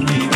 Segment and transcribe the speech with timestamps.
[0.00, 0.35] money.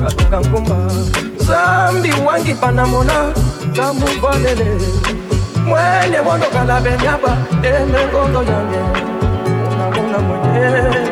[0.00, 0.76] katunga nkumba
[1.36, 3.32] zambi wangipana mona
[3.76, 4.68] kamuvalele
[5.66, 8.80] mwene wandokala benyaba emengondo yange.
[9.94, 11.09] Mona mona